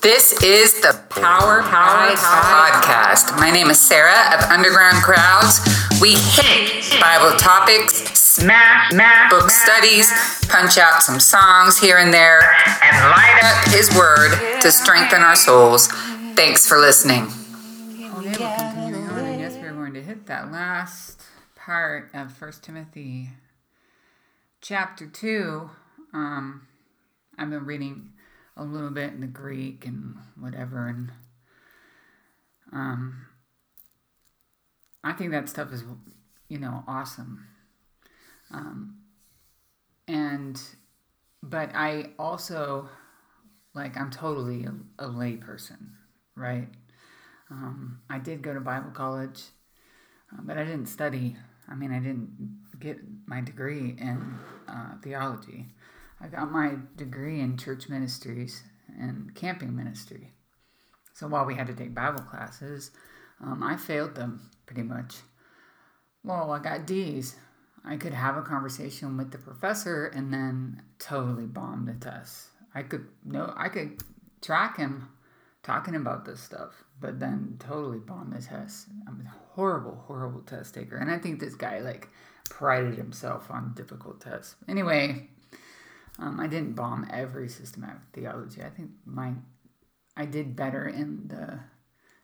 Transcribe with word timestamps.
This 0.00 0.32
is 0.42 0.80
the 0.80 0.98
Power 1.10 1.60
Power 1.60 2.08
Podcast. 2.16 3.36
My 3.38 3.50
name 3.50 3.68
is 3.68 3.78
Sarah 3.78 4.34
of 4.34 4.40
Underground 4.50 5.02
Crowds. 5.02 5.60
We 6.00 6.14
hit 6.14 6.98
Bible 6.98 7.36
topics, 7.36 7.96
smash, 8.18 8.92
smash 8.92 9.30
book 9.30 9.50
studies, 9.50 10.10
punch 10.48 10.78
out 10.78 11.02
some 11.02 11.20
songs 11.20 11.78
here 11.78 11.98
and 11.98 12.14
there, 12.14 12.40
and 12.82 12.96
light 13.10 13.40
up 13.42 13.68
His 13.74 13.94
Word 13.94 14.60
to 14.62 14.72
strengthen 14.72 15.20
our 15.20 15.36
souls. 15.36 15.88
Thanks 16.34 16.66
for 16.66 16.78
listening. 16.78 17.26
Yes, 18.22 19.58
we're 19.60 19.74
going 19.74 19.92
to 19.92 20.02
hit 20.02 20.24
that 20.28 20.50
last 20.50 21.20
part 21.56 22.08
of 22.14 22.32
First 22.32 22.62
Timothy 22.62 23.28
chapter 24.62 25.06
2. 25.06 25.68
Um, 26.14 26.66
I've 27.36 27.50
been 27.50 27.66
reading 27.66 28.12
a 28.60 28.64
little 28.64 28.90
bit 28.90 29.12
in 29.12 29.20
the 29.22 29.26
Greek 29.26 29.86
and 29.86 30.16
whatever, 30.38 30.86
and 30.86 31.10
um, 32.72 33.26
I 35.02 35.12
think 35.12 35.30
that 35.32 35.48
stuff 35.48 35.72
is, 35.72 35.82
you 36.48 36.58
know, 36.58 36.84
awesome. 36.86 37.46
Um, 38.52 38.98
and, 40.06 40.60
but 41.42 41.70
I 41.74 42.10
also, 42.18 42.88
like, 43.74 43.96
I'm 43.96 44.10
totally 44.10 44.66
a, 44.66 44.74
a 44.98 45.08
lay 45.08 45.36
person, 45.36 45.94
right? 46.36 46.68
Um, 47.50 48.00
I 48.10 48.18
did 48.18 48.42
go 48.42 48.52
to 48.52 48.60
Bible 48.60 48.90
college, 48.90 49.42
uh, 50.32 50.42
but 50.42 50.58
I 50.58 50.64
didn't 50.64 50.86
study. 50.86 51.36
I 51.68 51.74
mean, 51.74 51.92
I 51.92 51.98
didn't 51.98 52.58
get 52.78 52.98
my 53.26 53.40
degree 53.40 53.96
in 53.98 54.34
uh, 54.68 54.96
theology. 55.02 55.66
I 56.20 56.28
got 56.28 56.50
my 56.50 56.74
degree 56.96 57.40
in 57.40 57.56
church 57.56 57.88
ministries 57.88 58.62
and 58.98 59.34
camping 59.34 59.74
ministry. 59.74 60.32
So 61.14 61.28
while 61.28 61.46
we 61.46 61.54
had 61.54 61.66
to 61.68 61.74
take 61.74 61.94
Bible 61.94 62.22
classes, 62.22 62.90
um, 63.42 63.62
I 63.62 63.76
failed 63.76 64.14
them 64.14 64.50
pretty 64.66 64.82
much. 64.82 65.16
Well, 66.22 66.50
I 66.50 66.58
got 66.58 66.86
D's. 66.86 67.36
I 67.84 67.96
could 67.96 68.12
have 68.12 68.36
a 68.36 68.42
conversation 68.42 69.16
with 69.16 69.30
the 69.30 69.38
professor 69.38 70.06
and 70.06 70.32
then 70.32 70.82
totally 70.98 71.46
bomb 71.46 71.86
the 71.86 71.94
test. 71.94 72.48
I 72.74 72.82
could 72.82 73.06
no, 73.24 73.52
I 73.56 73.68
could 73.68 74.02
track 74.42 74.76
him 74.76 75.08
talking 75.62 75.94
about 75.94 76.24
this 76.24 76.40
stuff, 76.40 76.84
but 77.00 77.18
then 77.18 77.56
totally 77.58 77.98
bomb 77.98 78.30
the 78.30 78.42
test. 78.42 78.88
I'm 79.08 79.26
a 79.26 79.54
horrible, 79.54 80.04
horrible 80.06 80.42
test 80.42 80.74
taker, 80.74 80.96
and 80.96 81.10
I 81.10 81.18
think 81.18 81.40
this 81.40 81.54
guy 81.54 81.80
like 81.80 82.08
prided 82.50 82.96
himself 82.96 83.50
on 83.50 83.72
difficult 83.74 84.20
tests. 84.20 84.56
Anyway, 84.68 85.28
um, 86.20 86.38
I 86.38 86.46
didn't 86.46 86.74
bomb 86.74 87.08
every 87.10 87.48
systematic 87.48 88.02
theology. 88.12 88.62
I 88.62 88.68
think 88.68 88.90
my 89.04 89.32
I 90.16 90.26
did 90.26 90.54
better 90.54 90.86
in 90.86 91.28
the 91.28 91.60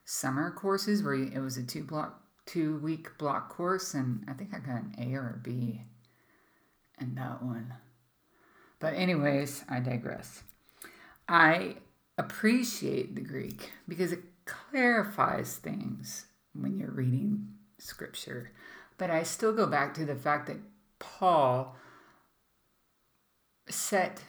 summer 0.05 0.51
courses 0.51 1.03
where 1.03 1.15
it 1.15 1.39
was 1.39 1.57
a 1.57 1.63
two 1.63 1.83
block 1.83 2.21
two 2.45 2.77
week 2.77 3.17
block 3.17 3.49
course, 3.49 3.93
and 3.93 4.23
I 4.27 4.33
think 4.33 4.53
I 4.53 4.59
got 4.59 4.83
an 4.83 4.95
A 4.99 5.15
or 5.15 5.35
a 5.35 5.43
B 5.43 5.81
in 7.01 7.15
that 7.15 7.41
one. 7.41 7.73
But 8.79 8.93
anyways, 8.93 9.65
I 9.67 9.79
digress. 9.79 10.43
I 11.27 11.77
appreciate 12.17 13.15
the 13.15 13.21
Greek 13.21 13.71
because 13.87 14.11
it 14.11 14.23
clarifies 14.45 15.55
things 15.55 16.27
when 16.53 16.77
you're 16.77 16.91
reading 16.91 17.47
scripture. 17.79 18.51
But 18.97 19.09
I 19.09 19.23
still 19.23 19.53
go 19.53 19.65
back 19.65 19.93
to 19.95 20.05
the 20.05 20.15
fact 20.15 20.47
that 20.47 20.57
Paul 20.99 21.75
set 23.69 24.23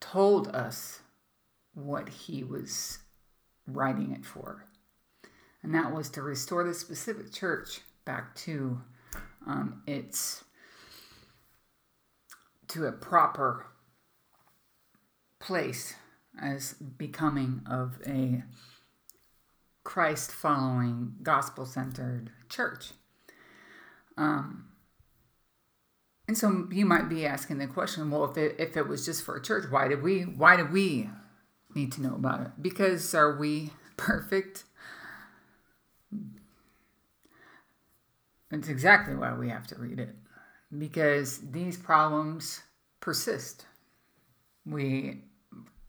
told 0.00 0.48
us 0.48 1.00
what 1.74 2.08
he 2.08 2.44
was 2.44 2.98
writing 3.66 4.12
it 4.12 4.24
for. 4.24 4.66
And 5.62 5.74
that 5.74 5.92
was 5.92 6.10
to 6.10 6.22
restore 6.22 6.64
the 6.64 6.74
specific 6.74 7.32
church 7.32 7.80
back 8.04 8.34
to 8.36 8.80
um, 9.46 9.82
its 9.86 10.44
to 12.68 12.86
a 12.86 12.92
proper 12.92 13.66
place 15.38 15.94
as 16.40 16.74
becoming 16.74 17.62
of 17.70 17.98
a 18.06 18.42
Christ 19.84 20.32
following, 20.32 21.14
gospel 21.22 21.66
centered 21.66 22.30
church. 22.48 22.92
Um, 24.16 24.63
and 26.34 26.40
so 26.40 26.66
you 26.72 26.84
might 26.84 27.08
be 27.08 27.24
asking 27.24 27.58
the 27.58 27.68
question, 27.68 28.10
well, 28.10 28.24
if 28.24 28.36
it, 28.36 28.56
if 28.58 28.76
it 28.76 28.88
was 28.88 29.06
just 29.06 29.22
for 29.22 29.36
a 29.36 29.40
church, 29.40 29.70
why 29.70 29.86
did 29.86 30.02
we 30.02 30.22
why 30.22 30.56
did 30.56 30.72
we 30.72 31.08
need 31.76 31.92
to 31.92 32.02
know 32.02 32.16
about 32.16 32.40
it? 32.40 32.48
Because 32.60 33.14
are 33.14 33.36
we 33.36 33.70
perfect? 33.96 34.64
It's 38.50 38.66
exactly 38.66 39.14
why 39.14 39.32
we 39.34 39.48
have 39.48 39.68
to 39.68 39.76
read 39.76 40.00
it. 40.00 40.16
Because 40.76 41.38
these 41.38 41.76
problems 41.76 42.62
persist. 42.98 43.66
We 44.66 45.20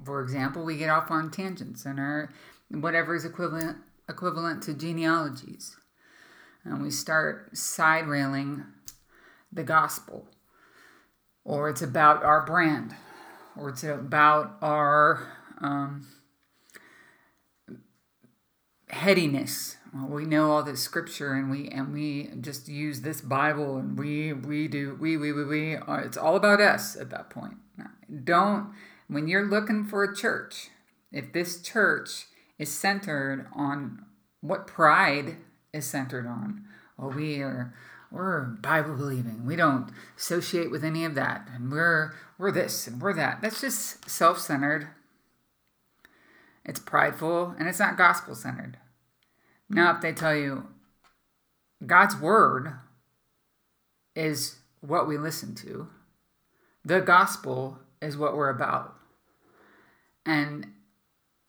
for 0.04 0.22
example, 0.22 0.64
we 0.64 0.78
get 0.78 0.92
off 0.92 1.10
on 1.10 1.32
tangents 1.32 1.86
and 1.86 2.00
our 2.00 2.32
whatever 2.70 3.16
is 3.16 3.26
equivalent 3.26 3.78
equivalent 4.08 4.62
to 4.62 4.76
genealogies. 4.76 5.76
And 6.64 6.84
we 6.84 6.92
start 6.92 7.58
side 7.58 8.06
railing 8.06 8.64
the 9.52 9.64
gospel, 9.64 10.28
or 11.46 11.70
it's 11.70 11.82
about 11.82 12.24
our 12.24 12.44
brand, 12.44 12.96
or 13.56 13.70
it's 13.70 13.84
about 13.84 14.58
our 14.62 15.32
um, 15.62 16.08
headiness. 18.90 19.78
Well, 19.94 20.08
we 20.08 20.26
know 20.26 20.52
all 20.52 20.64
this 20.64 20.82
scripture, 20.82 21.34
and 21.34 21.50
we 21.50 21.70
and 21.70 21.94
we 21.94 22.32
just 22.42 22.68
use 22.68 23.02
this 23.02 23.22
Bible, 23.22 23.78
and 23.78 23.98
we 23.98 24.34
we 24.34 24.68
do 24.68 24.98
we 25.00 25.16
we 25.16 25.32
we 25.32 25.46
we. 25.46 25.76
Uh, 25.78 26.02
it's 26.04 26.18
all 26.18 26.36
about 26.36 26.60
us 26.60 26.98
at 26.98 27.12
that 27.12 27.30
point. 27.30 27.56
Don't 28.24 28.74
when 29.08 29.28
you're 29.28 29.48
looking 29.48 29.86
for 29.86 30.04
a 30.04 30.16
church. 30.16 30.70
If 31.12 31.32
this 31.32 31.62
church 31.62 32.26
is 32.60 32.74
centered 32.74 33.48
on 33.56 34.06
what 34.42 34.68
pride 34.68 35.38
is 35.72 35.86
centered 35.86 36.28
on, 36.28 36.66
well, 36.98 37.12
we 37.12 37.40
are 37.40 37.74
we're 38.16 38.42
Bible 38.42 38.96
believing. 38.96 39.46
We 39.46 39.56
don't 39.56 39.92
associate 40.18 40.72
with 40.72 40.84
any 40.84 41.06
of 41.06 41.16
that. 41.16 41.48
And 41.54 41.72
we're 41.72 42.14
we're 42.38 42.52
this 42.52 42.88
and 42.88 43.02
we're 43.02 43.14
that. 43.14 43.42
That's 43.42 43.62
just 43.62 44.10
self-centered. 44.10 44.88
It's 46.64 46.80
prideful 46.80 47.56
and 47.60 47.68
it's 47.68 47.80
not 47.80 47.98
gospel 47.98 48.34
centered. 48.36 48.78
Now 49.70 49.96
if 49.96 50.02
they 50.02 50.14
tell 50.14 50.36
you 50.36 50.68
God's 51.86 52.16
word 52.16 52.74
is 54.16 54.56
what 54.82 55.08
we 55.08 55.18
listen 55.18 55.54
to, 55.56 55.90
the 56.84 57.02
gospel 57.02 57.80
is 58.02 58.18
what 58.18 58.36
we're 58.36 58.50
about. 58.50 58.96
And 60.26 60.68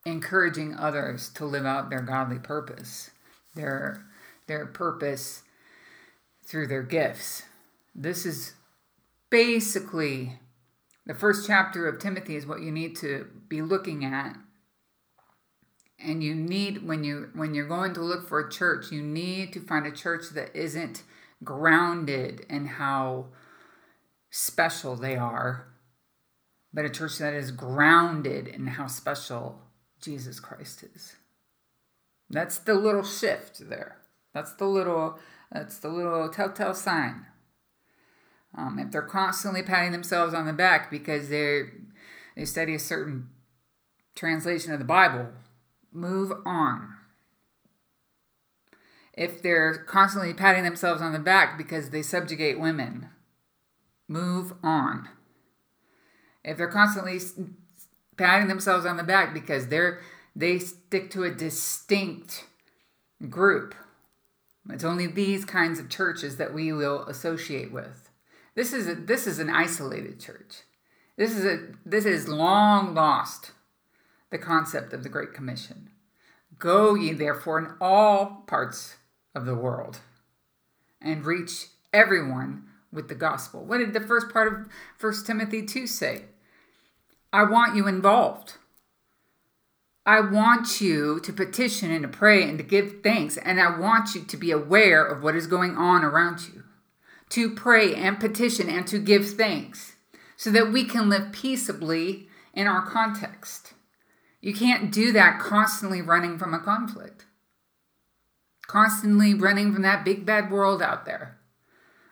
encouraging 0.05 0.75
others 0.77 1.31
to 1.31 1.45
live 1.45 1.67
out 1.67 1.91
their 1.91 2.03
godly 2.03 2.39
purpose. 2.39 3.11
Their 3.55 4.05
their 4.47 4.67
purpose 4.67 5.43
through 6.47 6.69
their 6.69 6.83
gifts. 6.83 7.43
This 7.95 8.25
is 8.25 8.55
basically 9.31 10.39
the 11.07 11.15
first 11.15 11.47
chapter 11.47 11.87
of 11.87 11.99
Timothy 11.99 12.37
is 12.37 12.47
what 12.47 12.61
you 12.61 12.71
need 12.71 12.97
to 12.97 13.29
be 13.49 13.63
looking 13.63 14.05
at. 14.05 14.37
And 15.99 16.23
you 16.23 16.35
need 16.35 16.87
when 16.87 17.05
you 17.05 17.31
when 17.35 17.55
you're 17.55 17.69
going 17.69 17.95
to 17.95 18.03
look 18.03 18.29
for 18.29 18.41
a 18.41 18.51
church, 18.51 18.93
you 18.93 19.03
need 19.03 19.53
to 19.55 19.61
find 19.61 19.87
a 19.87 19.91
church 19.91 20.31
that 20.35 20.55
isn't 20.55 21.03
grounded 21.43 22.45
in 22.51 22.67
how 22.67 23.27
special 24.31 24.95
they 24.95 25.17
are, 25.17 25.69
but 26.73 26.85
a 26.85 26.91
church 26.91 27.19
that 27.19 27.33
is 27.33 27.51
grounded 27.51 28.47
in 28.47 28.67
how 28.67 28.87
special 28.87 29.61
Jesus 30.01 30.39
Christ 30.39 30.85
is. 30.95 31.17
That's 32.29 32.59
the 32.59 32.75
little 32.75 33.05
shift 33.05 33.69
there. 33.71 33.97
That's 34.35 34.53
the 34.55 34.67
little 34.67 35.19
that's 35.53 35.79
the 35.79 35.89
little 35.89 36.29
telltale 36.29 36.75
sign. 36.75 37.27
Um, 38.57 38.79
if 38.79 38.91
they're 38.91 39.03
constantly 39.03 39.63
patting 39.63 39.93
themselves 39.93 40.35
on 40.35 40.47
the 40.47 40.53
back 40.53 40.91
because 40.91 41.29
they 41.29 41.65
they 42.37 42.45
study 42.45 42.75
a 42.75 42.79
certain 42.79 43.29
translation 44.15 44.73
of 44.73 44.79
the 44.79 44.85
Bible, 44.85 45.29
move 45.93 46.33
on. 46.45 46.95
If 49.13 49.43
they're 49.43 49.75
constantly 49.75 50.35
patting 50.35 50.65
themselves 50.65 51.01
on 51.01 51.13
the 51.13 51.19
back 51.19 51.57
because 51.57 51.91
they 51.91 52.03
subjugate 52.03 52.61
women, 52.61 53.09
move 54.09 54.53
on. 54.63 55.09
If 56.45 56.59
they're 56.59 56.69
constantly 56.69 57.19
patting 58.17 58.49
themselves 58.49 58.87
on 58.87 58.97
the 58.97 59.03
back 59.03 59.33
because 59.35 59.69
they're 59.69 60.01
they 60.35 60.59
stick 60.59 61.11
to 61.11 61.25
a 61.25 61.31
distinct 61.31 62.45
group, 63.31 63.75
it's 64.71 64.85
only 64.85 65.07
these 65.07 65.45
kinds 65.45 65.79
of 65.79 65.89
churches 65.89 66.37
that 66.37 66.53
we 66.55 66.73
will 66.73 67.05
associate 67.07 67.73
with. 67.73 68.11
This 68.55 68.73
is 68.73 68.89
a, 68.89 68.95
this 68.95 69.27
is 69.27 69.39
an 69.39 69.51
isolated 69.51 70.19
church. 70.19 70.63
This 71.17 71.37
is 71.37 71.45
a 71.45 71.69
this 71.85 72.05
is 72.05 72.29
long 72.29 72.95
lost. 72.95 73.53
the 74.31 74.39
concept 74.39 74.93
of 74.93 75.03
the 75.03 75.09
Great 75.09 75.33
Commission. 75.33 75.91
Go 76.59 76.95
ye 76.95 77.13
therefore 77.13 77.59
in 77.59 77.75
all 77.81 78.45
parts 78.47 78.97
of 79.35 79.47
the 79.47 79.55
world 79.55 80.01
and 81.01 81.25
reach 81.25 81.69
everyone 81.93 82.65
with 82.93 83.09
the 83.09 83.15
gospel. 83.15 83.65
What 83.65 83.79
did 83.79 83.93
the 83.93 84.01
first 84.01 84.31
part 84.31 84.53
of 84.53 84.69
1 85.01 85.25
Timothy 85.27 85.65
2 85.65 85.87
say? 85.87 86.25
I 87.33 87.45
want 87.45 87.77
you 87.77 87.87
involved. 87.87 88.55
I 90.07 90.21
want 90.21 90.81
you 90.81 91.19
to 91.19 91.33
petition 91.33 91.91
and 91.91 92.03
to 92.03 92.09
pray 92.09 92.49
and 92.49 92.57
to 92.59 92.65
give 92.65 93.03
thanks, 93.03 93.37
and 93.37 93.61
I 93.61 93.77
want 93.77 94.15
you 94.15 94.23
to 94.23 94.37
be 94.37 94.53
aware 94.53 95.05
of 95.05 95.21
what 95.21 95.35
is 95.35 95.49
going 95.49 95.77
on 95.77 96.05
around 96.05 96.43
you, 96.47 96.63
to 97.31 97.51
pray 97.51 97.93
and 97.93 98.21
petition 98.21 98.69
and 98.69 98.87
to 98.87 99.01
give 99.01 99.31
thanks 99.31 99.97
so 100.37 100.53
that 100.53 100.71
we 100.71 100.85
can 100.85 101.09
live 101.09 101.33
peaceably 101.33 102.29
in 102.55 102.69
our 102.69 102.87
context. 102.87 103.73
You 104.41 104.55
can't 104.55 104.93
do 104.93 105.11
that 105.11 105.41
constantly 105.41 106.01
running 106.01 106.39
from 106.39 106.55
a 106.55 106.61
conflict, 106.61 107.27
constantly 108.69 109.35
running 109.35 109.73
from 109.73 109.83
that 109.83 110.05
big 110.05 110.25
bad 110.25 110.53
world 110.53 110.81
out 110.81 111.05
there, 111.05 111.39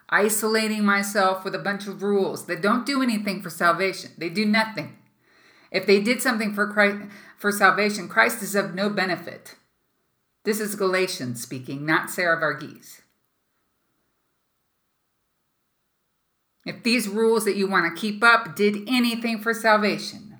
isolating 0.08 0.84
myself 0.84 1.44
with 1.44 1.54
a 1.54 1.60
bunch 1.60 1.86
of 1.86 2.02
rules 2.02 2.46
that 2.46 2.60
don't 2.60 2.84
do 2.84 3.02
anything 3.02 3.40
for 3.40 3.50
salvation. 3.50 4.10
They 4.18 4.30
do 4.30 4.44
nothing. 4.44 4.96
If 5.74 5.86
they 5.86 6.00
did 6.00 6.22
something 6.22 6.54
for 6.54 6.72
Christ, 6.72 7.08
for 7.36 7.50
salvation, 7.50 8.08
Christ 8.08 8.42
is 8.44 8.54
of 8.54 8.76
no 8.76 8.88
benefit. 8.88 9.56
This 10.44 10.60
is 10.60 10.76
Galatians 10.76 11.42
speaking, 11.42 11.84
not 11.84 12.10
Sarah 12.10 12.40
Varghese. 12.40 13.00
If 16.64 16.84
these 16.84 17.08
rules 17.08 17.44
that 17.44 17.56
you 17.56 17.66
want 17.66 17.92
to 17.92 18.00
keep 18.00 18.22
up 18.22 18.54
did 18.54 18.88
anything 18.88 19.40
for 19.40 19.52
salvation, 19.52 20.38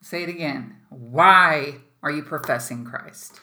say 0.00 0.22
it 0.22 0.28
again. 0.28 0.76
Why 0.88 1.78
are 2.00 2.12
you 2.12 2.22
professing 2.22 2.84
Christ? 2.84 3.40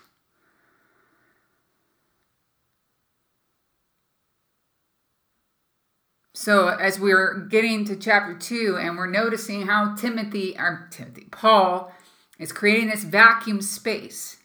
So, 6.39 6.68
as 6.68 7.00
we're 7.00 7.48
getting 7.50 7.84
to 7.86 7.95
chapter 7.95 8.38
two, 8.38 8.78
and 8.80 8.95
we're 8.95 9.10
noticing 9.10 9.66
how 9.66 9.95
Timothy, 9.95 10.56
or 10.56 10.88
Timothy, 10.92 11.25
Paul, 11.31 11.92
is 12.38 12.51
creating 12.51 12.89
this 12.89 13.04
vacuum 13.04 13.60
space. 13.60 14.38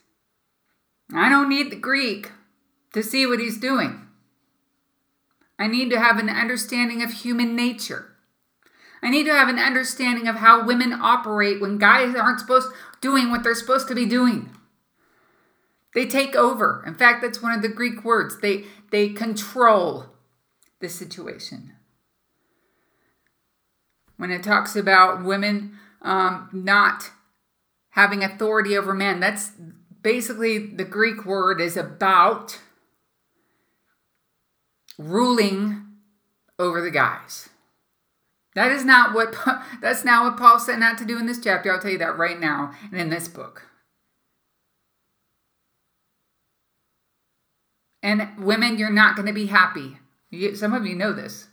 I 1.15 1.29
don't 1.29 1.51
need 1.51 1.71
the 1.71 1.77
Greek 1.77 2.33
to 2.95 3.03
see 3.03 3.27
what 3.27 3.41
he's 3.41 3.61
doing. 3.61 4.07
I 5.59 5.67
need 5.67 5.91
to 5.91 6.01
have 6.01 6.19
an 6.19 6.31
understanding 6.31 7.03
of 7.03 7.13
human 7.13 7.55
nature. 7.55 8.17
I 9.03 9.11
need 9.11 9.25
to 9.25 9.35
have 9.35 9.51
an 9.51 9.59
understanding 9.59 10.27
of 10.27 10.37
how 10.37 10.65
women 10.65 10.95
operate 10.95 11.61
when 11.61 11.77
guys 11.77 12.17
aren't 12.17 12.41
supposed 12.41 12.69
doing 13.03 13.31
what 13.31 13.45
they're 13.45 13.55
supposed 13.55 13.87
to 13.89 13.95
be 13.95 14.07
doing. 14.07 14.49
They 15.95 16.07
take 16.07 16.35
over. 16.35 16.83
In 16.87 16.95
fact, 16.95 17.21
that's 17.21 17.43
one 17.43 17.53
of 17.53 17.61
the 17.61 17.69
Greek 17.69 18.03
words. 18.03 18.41
They 18.41 18.65
they 18.91 19.11
control 19.11 20.07
the 20.81 20.89
situation. 20.89 21.75
When 24.23 24.31
it 24.31 24.45
talks 24.45 24.77
about 24.77 25.25
women 25.25 25.81
um, 26.01 26.49
not 26.53 27.11
having 27.91 28.23
authority 28.23 28.77
over 28.77 28.95
men, 28.95 29.19
that's 29.19 29.51
basically 30.01 30.65
the 30.65 30.85
Greek 30.85 31.27
word 31.27 31.61
is 31.61 31.77
about 31.77 32.61
ruling 34.97 35.83
over 36.57 36.81
the 36.81 36.93
guys. 36.93 37.49
That 38.55 38.71
is 38.71 38.85
not 38.85 39.13
what 39.13 39.35
that's 39.83 40.05
not 40.05 40.23
what 40.23 40.39
Paul 40.39 40.61
said 40.61 40.79
not 40.79 40.99
to 40.99 41.05
do 41.05 41.19
in 41.19 41.27
this 41.27 41.41
chapter. 41.43 41.73
I'll 41.73 41.81
tell 41.81 41.91
you 41.91 41.99
that 41.99 42.17
right 42.17 42.39
now 42.39 42.75
and 42.93 43.01
in 43.01 43.11
this 43.11 43.27
book. 43.27 43.71
And 48.05 48.29
women, 48.39 48.79
you're 48.79 48.89
not 48.89 49.17
going 49.17 49.27
to 49.27 49.33
be 49.33 49.47
happy. 49.47 49.99
You, 50.31 50.55
some 50.55 50.75
of 50.75 50.87
you 50.87 50.95
know 50.95 51.13
this. 51.13 51.49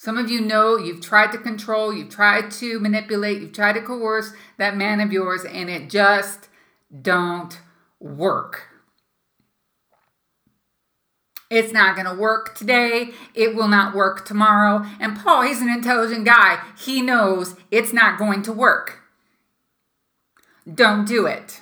Some 0.00 0.16
of 0.16 0.30
you 0.30 0.40
know 0.40 0.78
you've 0.78 1.02
tried 1.02 1.30
to 1.32 1.36
control, 1.36 1.92
you've 1.92 2.08
tried 2.08 2.50
to 2.52 2.80
manipulate, 2.80 3.42
you've 3.42 3.52
tried 3.52 3.74
to 3.74 3.82
coerce 3.82 4.32
that 4.56 4.74
man 4.74 4.98
of 4.98 5.12
yours, 5.12 5.44
and 5.44 5.68
it 5.68 5.90
just 5.90 6.48
don't 7.02 7.60
work. 8.00 8.68
It's 11.50 11.70
not 11.70 11.96
going 11.96 12.06
to 12.06 12.18
work 12.18 12.54
today. 12.54 13.10
It 13.34 13.54
will 13.54 13.68
not 13.68 13.94
work 13.94 14.24
tomorrow. 14.24 14.86
And 14.98 15.18
Paul, 15.18 15.42
he's 15.42 15.60
an 15.60 15.68
intelligent 15.68 16.24
guy. 16.24 16.62
He 16.78 17.02
knows 17.02 17.56
it's 17.70 17.92
not 17.92 18.18
going 18.18 18.40
to 18.44 18.54
work. 18.54 19.00
Don't 20.74 21.06
do 21.06 21.26
it. 21.26 21.60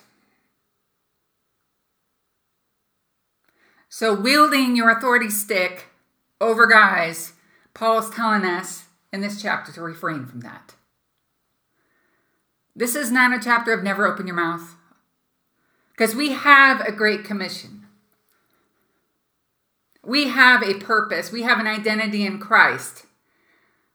So, 3.88 4.14
wielding 4.14 4.76
your 4.76 4.90
authority 4.90 5.28
stick 5.28 5.86
over 6.40 6.68
guys, 6.68 7.32
Paul 7.78 8.00
is 8.00 8.10
telling 8.10 8.44
us 8.44 8.86
in 9.12 9.20
this 9.20 9.40
chapter 9.40 9.70
to 9.70 9.80
refrain 9.80 10.26
from 10.26 10.40
that. 10.40 10.74
This 12.74 12.96
is 12.96 13.12
not 13.12 13.32
a 13.32 13.40
chapter 13.40 13.72
of 13.72 13.84
never 13.84 14.04
open 14.04 14.26
your 14.26 14.34
mouth 14.34 14.74
because 15.92 16.12
we 16.12 16.32
have 16.32 16.80
a 16.80 16.90
great 16.90 17.22
commission. 17.22 17.86
We 20.04 20.26
have 20.26 20.60
a 20.60 20.74
purpose. 20.74 21.30
We 21.30 21.42
have 21.42 21.60
an 21.60 21.68
identity 21.68 22.26
in 22.26 22.40
Christ. 22.40 23.06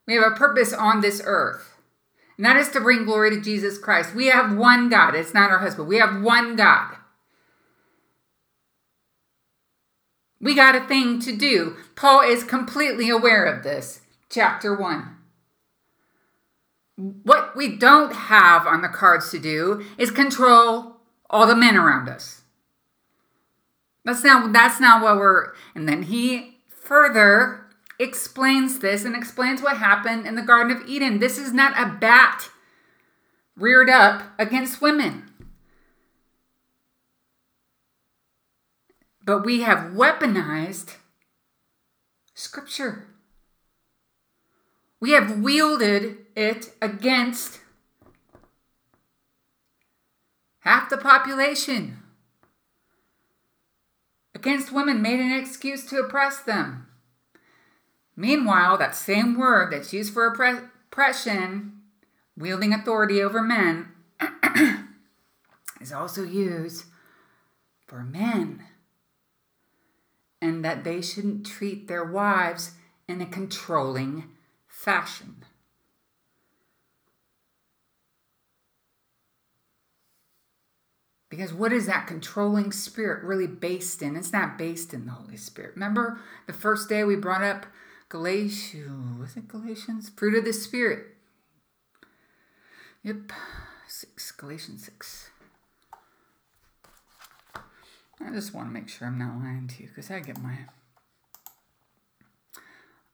We 0.08 0.14
have 0.14 0.32
a 0.32 0.36
purpose 0.36 0.72
on 0.72 1.02
this 1.02 1.22
earth. 1.26 1.76
And 2.38 2.46
that 2.46 2.56
is 2.56 2.70
to 2.70 2.80
bring 2.80 3.04
glory 3.04 3.32
to 3.32 3.42
Jesus 3.42 3.78
Christ. 3.78 4.16
We 4.16 4.28
have 4.28 4.56
one 4.56 4.88
God. 4.88 5.14
It's 5.14 5.34
not 5.34 5.52
our 5.52 5.60
husband. 5.60 5.90
We 5.90 5.98
have 5.98 6.22
one 6.22 6.56
God. 6.56 6.96
We 10.44 10.56
got 10.56 10.76
a 10.76 10.86
thing 10.86 11.22
to 11.22 11.34
do. 11.34 11.78
Paul 11.96 12.20
is 12.20 12.44
completely 12.44 13.10
aware 13.10 13.46
of 13.46 13.64
this. 13.64 14.02
Chapter 14.30 14.76
1. 14.76 15.16
What 16.98 17.56
we 17.56 17.78
don't 17.78 18.14
have 18.14 18.68
on 18.68 18.82
the 18.82 18.90
cards 18.90 19.32
to 19.32 19.40
do 19.40 19.86
is 19.98 20.12
control 20.12 20.98
all 21.30 21.48
the 21.48 21.56
men 21.56 21.78
around 21.78 22.10
us. 22.10 22.42
That's 24.04 24.22
not 24.26 24.52
that's 24.52 24.82
not 24.82 25.02
what 25.02 25.16
we're 25.16 25.54
and 25.76 25.88
then 25.88 26.04
he 26.04 26.58
further 26.68 27.68
explains 27.98 28.80
this 28.80 29.06
and 29.06 29.16
explains 29.16 29.62
what 29.62 29.78
happened 29.78 30.28
in 30.28 30.36
the 30.36 30.42
Garden 30.42 30.76
of 30.76 30.90
Eden. 30.90 31.20
This 31.20 31.38
is 31.38 31.54
not 31.54 31.80
a 31.80 31.98
bat 31.98 32.50
reared 33.56 33.90
up 33.90 34.24
against 34.38 34.82
women. 34.82 35.32
But 39.24 39.46
we 39.46 39.62
have 39.62 39.94
weaponized 39.94 40.96
scripture. 42.34 43.08
We 45.00 45.12
have 45.12 45.40
wielded 45.40 46.18
it 46.36 46.74
against 46.82 47.60
half 50.60 50.90
the 50.90 50.98
population 50.98 52.04
against 54.44 54.74
women 54.74 55.02
made 55.02 55.22
an 55.22 55.32
excuse 55.32 55.86
to 55.86 56.00
oppress 56.00 56.40
them. 56.40 56.88
Meanwhile, 58.16 58.78
that 58.78 58.94
same 58.94 59.38
word 59.38 59.72
that's 59.72 59.94
used 59.94 60.14
for 60.14 60.28
oppression, 60.28 61.82
wielding 62.38 62.74
authority 62.74 63.22
over 63.22 63.42
men, 63.42 63.88
is 65.82 65.94
also 65.94 66.24
used 66.24 66.86
for 67.88 68.04
men. 68.04 68.64
And 70.44 70.66
that 70.66 70.84
they 70.84 71.02
shouldn't 71.02 71.46
treat 71.46 71.88
their 71.88 72.04
wives 72.04 72.72
in 73.08 73.22
a 73.22 73.26
controlling 73.26 74.26
fashion. 74.68 75.46
Because 81.30 81.54
what 81.54 81.72
is 81.72 81.86
that 81.86 82.08
controlling 82.08 82.74
spirit 82.74 83.24
really 83.24 83.48
based 83.48 84.02
in? 84.02 84.18
It's 84.18 84.34
not 84.34 84.58
based 84.58 84.94
in 84.94 85.06
the 85.06 85.14
Holy 85.14 85.38
Spirit. 85.38 85.76
Remember 85.76 86.20
the 86.46 86.52
first 86.52 86.90
day 86.90 87.06
we 87.06 87.16
brought 87.16 87.42
up 87.42 87.66
Galatians, 88.10 89.20
was 89.20 89.38
it 89.38 89.48
Galatians? 89.48 90.12
Fruit 90.14 90.36
of 90.36 90.44
the 90.44 90.52
Spirit. 90.52 91.06
Yep, 93.02 93.32
6, 93.88 94.32
Galatians 94.34 94.84
6. 94.84 95.30
I 98.22 98.32
just 98.32 98.54
want 98.54 98.70
to 98.70 98.74
make 98.74 98.90
sure 98.90 99.08
I'm 99.08 99.18
not 99.18 99.38
lying 99.38 99.68
to 99.68 99.84
you 99.84 99.90
because 99.90 100.12
I 100.12 100.20
get 100.20 100.42
my 100.42 100.58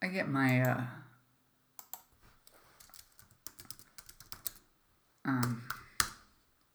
I 0.01 0.07
get 0.07 0.27
my 0.27 0.61
uh 0.61 0.81
um 5.25 5.63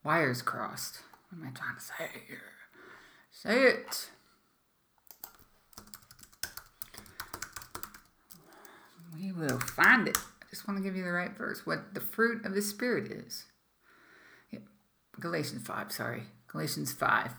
wires 0.04 0.42
crossed. 0.42 1.00
What 1.28 1.38
am 1.40 1.48
I 1.48 1.58
trying 1.58 1.76
to 1.76 1.82
say 1.82 2.20
here? 2.28 2.38
Say 3.30 3.62
it. 3.62 4.10
We 9.14 9.32
will 9.32 9.60
find 9.60 10.08
it. 10.08 10.18
I 10.18 10.46
just 10.50 10.66
want 10.68 10.78
to 10.78 10.84
give 10.84 10.96
you 10.96 11.04
the 11.04 11.12
right 11.12 11.36
verse. 11.36 11.64
What 11.64 11.94
the 11.94 12.00
fruit 12.00 12.44
of 12.44 12.54
the 12.54 12.62
Spirit 12.62 13.10
is. 13.10 13.44
Yep. 14.50 14.62
Galatians 15.20 15.66
5, 15.66 15.92
sorry. 15.92 16.24
Galatians 16.48 16.92
5 16.92 17.32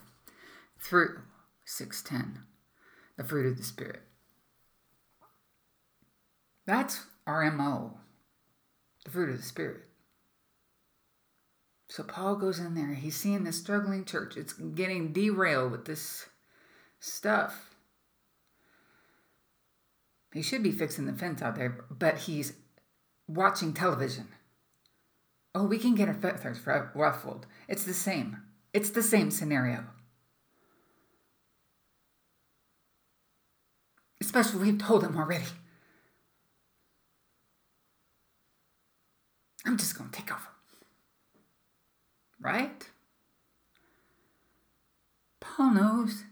through 0.86 1.22
610. 1.66 2.44
The 3.18 3.24
fruit 3.24 3.48
of 3.48 3.58
the 3.58 3.64
Spirit. 3.64 4.02
That's 6.66 7.06
our 7.26 7.50
MO. 7.50 7.98
The 9.04 9.12
fruit 9.12 9.30
of 9.30 9.38
the 9.38 9.44
Spirit. 9.44 9.82
So 11.88 12.04
Paul 12.04 12.36
goes 12.36 12.60
in 12.60 12.76
there. 12.76 12.94
He's 12.94 13.16
seeing 13.16 13.44
this 13.44 13.60
struggling 13.60 14.06
church. 14.06 14.38
It's 14.38 14.54
getting 14.54 15.12
derailed 15.12 15.72
with 15.72 15.86
this 15.86 16.28
stuff. 17.00 17.76
He 20.34 20.42
should 20.42 20.64
be 20.64 20.72
fixing 20.72 21.06
the 21.06 21.14
fence 21.14 21.42
out 21.42 21.56
there, 21.56 21.86
but 21.90 22.18
he's 22.20 22.54
watching 23.28 23.74
television. 23.74 24.28
Oh, 25.54 25.66
we 25.66 25.80
can 25.80 25.96
get 25.96 26.10
our 26.10 26.14
feathers 26.14 26.60
ruffled. 26.94 27.46
It's 27.70 27.86
the 27.86 27.94
same. 27.94 28.42
It's 28.74 28.90
the 28.90 29.04
same 29.04 29.32
scenario. 29.32 29.86
Especially 34.22 34.62
we've 34.72 34.80
told 34.82 35.04
him 35.04 35.18
already. 35.18 35.46
I'm 39.66 39.78
just 39.78 39.98
going 39.98 40.10
to 40.10 40.20
take 40.20 40.32
over. 40.32 40.48
Right? 42.40 42.90
Paul 45.40 45.72
knows. 45.72 46.24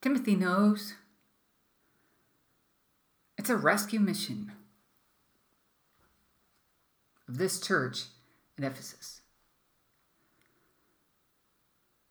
Timothy 0.00 0.36
knows. 0.36 0.94
It's 3.38 3.50
a 3.50 3.56
rescue 3.56 4.00
mission 4.00 4.52
of 7.28 7.38
this 7.38 7.60
church 7.60 8.04
in 8.56 8.64
Ephesus. 8.64 9.20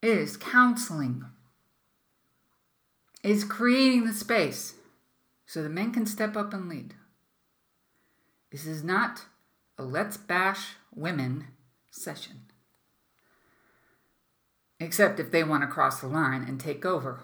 It 0.01 0.17
is 0.17 0.37
counseling, 0.37 1.25
is 3.31 3.43
creating 3.43 4.05
the 4.05 4.13
space 4.13 4.75
so 5.45 5.63
the 5.63 5.69
men 5.69 5.91
can 5.91 6.05
step 6.05 6.37
up 6.37 6.53
and 6.53 6.69
lead. 6.69 6.93
This 8.51 8.65
is 8.65 8.83
not 8.83 9.25
a 9.77 9.83
let's 9.83 10.17
bash 10.17 10.75
women 10.93 11.47
session. 11.89 12.41
Except 14.79 15.19
if 15.19 15.31
they 15.31 15.43
want 15.43 15.63
to 15.63 15.67
cross 15.67 16.01
the 16.01 16.07
line 16.07 16.43
and 16.47 16.59
take 16.59 16.85
over. 16.85 17.21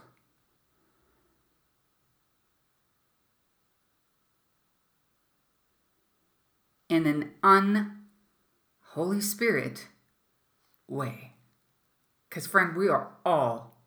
in 6.89 7.07
an 7.07 7.31
unholy 7.41 9.21
spirit 9.21 9.87
way. 10.89 11.31
Because, 12.27 12.45
friend, 12.45 12.75
we 12.75 12.89
are 12.89 13.13
all 13.25 13.77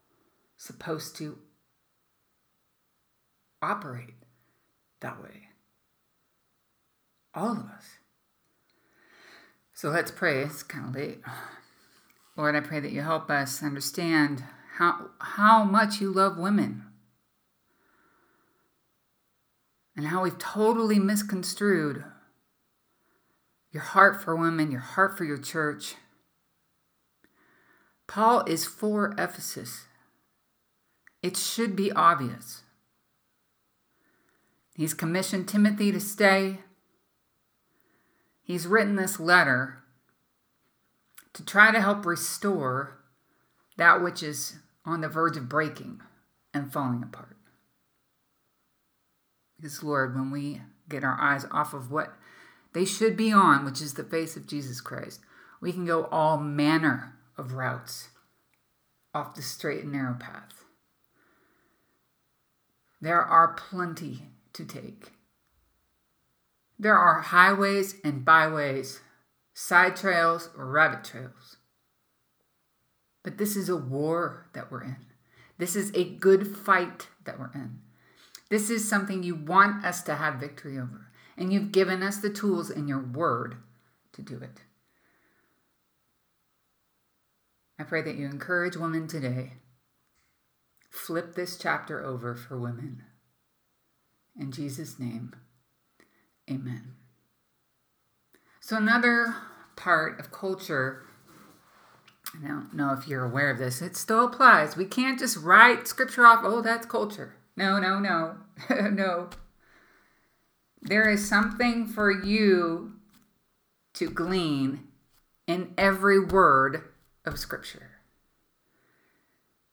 supposed 0.56 1.14
to 1.18 1.36
operate 3.64 4.14
that 5.00 5.22
way. 5.22 5.48
All 7.34 7.52
of 7.52 7.66
us. 7.66 7.84
So 9.72 9.90
let's 9.90 10.10
pray. 10.10 10.42
It's 10.42 10.62
kind 10.62 10.88
of 10.88 10.94
late. 10.94 11.20
Lord, 12.36 12.54
I 12.54 12.60
pray 12.60 12.80
that 12.80 12.92
you 12.92 13.02
help 13.02 13.30
us 13.30 13.62
understand 13.62 14.44
how, 14.76 15.10
how 15.18 15.64
much 15.64 16.00
you 16.00 16.10
love 16.10 16.36
women 16.38 16.84
and 19.96 20.06
how 20.06 20.22
we've 20.22 20.38
totally 20.38 20.98
misconstrued 20.98 22.04
your 23.72 23.82
heart 23.82 24.22
for 24.22 24.36
women, 24.36 24.70
your 24.70 24.80
heart 24.80 25.18
for 25.18 25.24
your 25.24 25.38
church. 25.38 25.96
Paul 28.06 28.44
is 28.46 28.64
for 28.64 29.12
Ephesus. 29.18 29.86
It 31.22 31.36
should 31.36 31.74
be 31.74 31.90
obvious. 31.90 32.62
He's 34.74 34.94
commissioned 34.94 35.48
Timothy 35.48 35.92
to 35.92 36.00
stay. 36.00 36.58
He's 38.42 38.66
written 38.66 38.96
this 38.96 39.18
letter 39.18 39.78
to 41.32 41.44
try 41.44 41.72
to 41.72 41.80
help 41.80 42.04
restore 42.04 42.98
that 43.76 44.02
which 44.02 44.22
is 44.22 44.58
on 44.84 45.00
the 45.00 45.08
verge 45.08 45.36
of 45.36 45.48
breaking 45.48 46.00
and 46.52 46.72
falling 46.72 47.02
apart. 47.02 47.36
Because, 49.56 49.82
Lord, 49.82 50.14
when 50.14 50.30
we 50.30 50.60
get 50.88 51.04
our 51.04 51.18
eyes 51.20 51.46
off 51.50 51.72
of 51.72 51.90
what 51.90 52.14
they 52.74 52.84
should 52.84 53.16
be 53.16 53.32
on, 53.32 53.64
which 53.64 53.80
is 53.80 53.94
the 53.94 54.04
face 54.04 54.36
of 54.36 54.46
Jesus 54.46 54.80
Christ. 54.80 55.20
We 55.60 55.72
can 55.72 55.86
go 55.86 56.04
all 56.06 56.38
manner 56.38 57.14
of 57.38 57.54
routes 57.54 58.08
off 59.14 59.34
the 59.34 59.42
straight 59.42 59.84
and 59.84 59.92
narrow 59.92 60.16
path. 60.18 60.64
There 63.00 63.22
are 63.22 63.54
plenty 63.54 64.24
to 64.54 64.64
take. 64.64 65.12
There 66.78 66.96
are 66.96 67.20
highways 67.20 67.96
and 68.02 68.24
byways, 68.24 69.00
side 69.52 69.96
trails 69.96 70.50
or 70.56 70.66
rabbit 70.66 71.04
trails. 71.04 71.56
But 73.22 73.38
this 73.38 73.56
is 73.56 73.68
a 73.68 73.76
war 73.76 74.48
that 74.52 74.70
we're 74.70 74.82
in. 74.82 75.06
This 75.58 75.76
is 75.76 75.92
a 75.94 76.04
good 76.04 76.56
fight 76.56 77.08
that 77.24 77.38
we're 77.38 77.52
in. 77.54 77.80
This 78.50 78.70
is 78.70 78.88
something 78.88 79.22
you 79.22 79.34
want 79.34 79.84
us 79.84 80.02
to 80.02 80.16
have 80.16 80.34
victory 80.34 80.78
over 80.78 81.10
and 81.36 81.52
you've 81.52 81.72
given 81.72 82.02
us 82.02 82.18
the 82.18 82.30
tools 82.30 82.70
in 82.70 82.88
your 82.88 83.00
word 83.00 83.56
to 84.12 84.22
do 84.22 84.36
it. 84.36 84.60
I 87.78 87.82
pray 87.82 88.02
that 88.02 88.16
you 88.16 88.26
encourage 88.26 88.76
women 88.76 89.08
today. 89.08 89.54
Flip 90.90 91.34
this 91.34 91.56
chapter 91.56 92.04
over 92.04 92.36
for 92.36 92.58
women. 92.58 93.02
In 94.38 94.50
Jesus' 94.50 94.98
name, 94.98 95.34
amen. 96.50 96.94
So, 98.60 98.76
another 98.76 99.34
part 99.76 100.18
of 100.18 100.32
culture, 100.32 101.02
I 102.34 102.46
don't 102.46 102.74
know 102.74 102.92
if 102.92 103.06
you're 103.06 103.24
aware 103.24 103.50
of 103.50 103.58
this, 103.58 103.80
it 103.80 103.96
still 103.96 104.24
applies. 104.26 104.76
We 104.76 104.86
can't 104.86 105.18
just 105.18 105.36
write 105.36 105.86
scripture 105.86 106.26
off, 106.26 106.40
oh, 106.42 106.62
that's 106.62 106.86
culture. 106.86 107.36
No, 107.56 107.78
no, 107.78 108.00
no, 108.00 108.36
no. 108.90 109.30
There 110.82 111.08
is 111.08 111.26
something 111.26 111.86
for 111.86 112.10
you 112.10 112.94
to 113.94 114.10
glean 114.10 114.88
in 115.46 115.72
every 115.78 116.18
word 116.18 116.82
of 117.24 117.38
Scripture. 117.38 117.92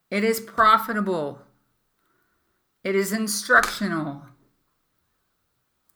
It 0.10 0.24
is 0.24 0.39
profitable, 0.39 1.41
it 2.84 2.96
is 2.96 3.12
instructional, 3.12 4.24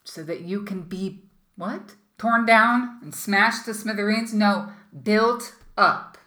so 0.05 0.24
that 0.24 0.41
you 0.41 0.62
can 0.62 0.83
be 0.83 1.24
what? 1.57 1.95
Torn 2.17 2.45
down 2.45 3.00
and 3.01 3.13
smashed 3.13 3.65
to 3.65 3.74
smithereens? 3.74 4.33
No, 4.33 4.69
built 5.03 5.53
up 5.77 6.17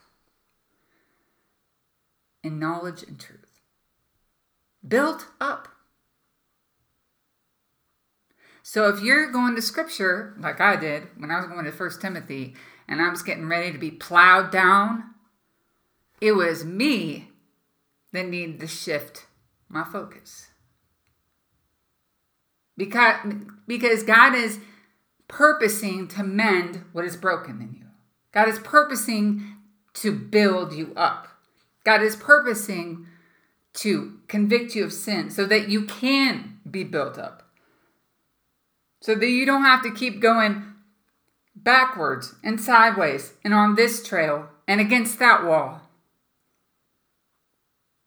in 2.43 2.59
knowledge 2.59 3.03
and 3.03 3.19
truth. 3.19 3.61
Built 4.87 5.27
up. 5.41 5.69
So 8.63 8.89
if 8.89 9.01
you're 9.01 9.33
going 9.33 9.55
to 9.55 9.63
scripture, 9.63 10.37
like 10.39 10.61
I 10.61 10.77
did 10.77 11.05
when 11.17 11.31
I 11.31 11.39
was 11.39 11.47
going 11.47 11.65
to 11.65 11.73
First 11.73 12.03
Timothy, 12.03 12.55
and 12.87 13.01
I 13.01 13.09
was 13.09 13.23
getting 13.23 13.49
ready 13.49 13.73
to 13.73 13.79
be 13.79 13.91
plowed 13.91 14.51
down, 14.51 15.15
it 16.21 16.33
was 16.33 16.65
me 16.65 17.31
that 18.13 18.29
needed 18.29 18.61
to 18.61 18.67
shift 18.67 19.27
my 19.69 19.85
focus. 19.85 20.48
Because, 22.79 23.35
because 23.67 24.03
God 24.03 24.35
is 24.35 24.59
purposing 25.29 26.09
to 26.09 26.23
mend 26.23 26.87
what 26.93 27.05
is 27.05 27.17
broken 27.17 27.61
in 27.61 27.75
you. 27.79 27.87
God 28.33 28.49
is 28.49 28.59
purposing 28.61 29.57
to 29.95 30.13
build 30.13 30.73
you 30.73 30.95
up. 30.97 31.29
God 31.85 32.03
is 32.03 32.17
purposing 32.17 33.07
to 33.75 34.21
convict 34.29 34.75
you 34.75 34.85
of 34.85 34.95
sin 34.95 35.29
so 35.31 35.45
that 35.45 35.69
you 35.69 35.85
can 35.85 36.61
be 36.71 36.85
built 36.85 37.19
up 37.19 37.49
so 39.01 39.15
that 39.15 39.29
you 39.29 39.47
don't 39.47 39.63
have 39.63 39.83
to 39.83 39.91
keep 39.91 40.21
going 40.21 40.65
backwards 41.55 42.35
and 42.43 42.61
sideways 42.61 43.35
and 43.45 43.55
on 43.55 43.75
this 43.75 44.07
trail 44.07 44.49
and 44.67 44.81
against 44.81 45.19
that 45.19 45.45
wall. 45.45 45.83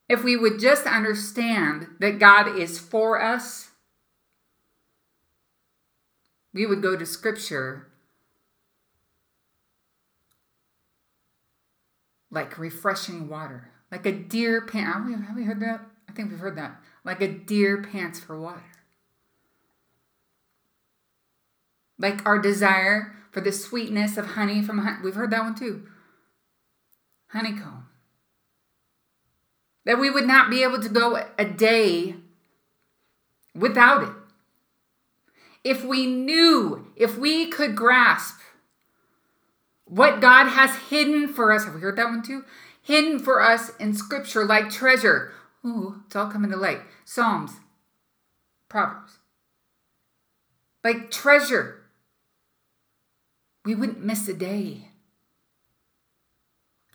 If 0.09 0.23
we 0.23 0.35
would 0.35 0.59
just 0.59 0.85
understand 0.85 1.87
that 1.99 2.19
God 2.19 2.57
is 2.57 2.77
for 2.77 3.21
us, 3.21 3.70
we 6.53 6.65
would 6.65 6.81
go 6.81 6.95
to 6.97 7.05
Scripture 7.05 7.87
like 12.29 12.57
refreshing 12.57 13.27
water, 13.27 13.71
like 13.91 14.05
a 14.05 14.11
deer 14.11 14.61
pant. 14.61 15.11
Have 15.25 15.35
we 15.35 15.43
heard 15.43 15.59
that? 15.59 15.81
I 16.09 16.13
think 16.13 16.29
we've 16.29 16.39
heard 16.39 16.57
that. 16.57 16.81
Like 17.03 17.21
a 17.21 17.27
deer 17.27 17.81
pants 17.81 18.19
for 18.19 18.39
water. 18.39 18.63
Like 21.97 22.25
our 22.25 22.39
desire 22.39 23.15
for 23.31 23.41
the 23.41 23.51
sweetness 23.51 24.17
of 24.17 24.27
honey 24.27 24.61
from 24.61 24.79
honey. 24.79 24.97
We've 25.03 25.15
heard 25.15 25.31
that 25.31 25.43
one 25.43 25.55
too. 25.55 25.87
honeycomb. 27.27 27.87
That 29.85 29.99
we 29.99 30.09
would 30.09 30.27
not 30.27 30.49
be 30.49 30.63
able 30.63 30.81
to 30.81 30.89
go 30.89 31.25
a 31.37 31.45
day 31.45 32.15
without 33.55 34.03
it. 34.03 34.20
If 35.63 35.83
we 35.83 36.05
knew, 36.07 36.87
if 36.95 37.17
we 37.17 37.47
could 37.47 37.75
grasp 37.75 38.39
what 39.85 40.21
God 40.21 40.47
has 40.47 40.75
hidden 40.89 41.27
for 41.27 41.51
us, 41.51 41.65
have 41.65 41.75
we 41.75 41.81
heard 41.81 41.97
that 41.97 42.05
one 42.05 42.23
too? 42.23 42.45
Hidden 42.81 43.19
for 43.19 43.41
us 43.41 43.71
in 43.77 43.93
Scripture 43.93 44.45
like 44.45 44.69
treasure. 44.69 45.33
Ooh, 45.65 46.01
it's 46.05 46.15
all 46.15 46.31
coming 46.31 46.49
to 46.51 46.57
light. 46.57 46.81
Psalms, 47.05 47.51
Proverbs. 48.69 49.19
Like 50.83 51.11
treasure. 51.11 51.83
We 53.63 53.75
wouldn't 53.75 54.03
miss 54.03 54.27
a 54.27 54.33
day 54.33 54.87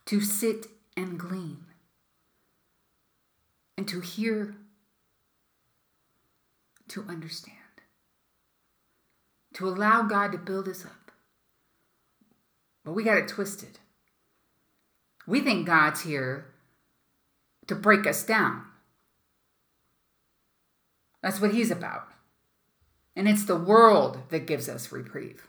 to 0.06 0.20
sit 0.20 0.66
and 0.96 1.18
glean 1.18 1.66
and 3.76 3.86
to 3.86 4.00
hear, 4.00 4.56
to 6.88 7.04
understand, 7.08 7.56
to 9.56 9.66
allow 9.66 10.02
God 10.02 10.32
to 10.32 10.38
build 10.38 10.68
us 10.68 10.84
up. 10.84 11.10
But 12.84 12.92
we 12.92 13.02
got 13.02 13.16
it 13.16 13.26
twisted. 13.26 13.78
We 15.26 15.40
think 15.40 15.66
God's 15.66 16.02
here 16.02 16.46
to 17.66 17.74
break 17.74 18.06
us 18.06 18.22
down. 18.22 18.64
That's 21.22 21.40
what 21.40 21.54
He's 21.54 21.70
about. 21.70 22.08
And 23.16 23.26
it's 23.26 23.46
the 23.46 23.56
world 23.56 24.18
that 24.28 24.46
gives 24.46 24.68
us 24.68 24.92
reprieve. 24.92 25.48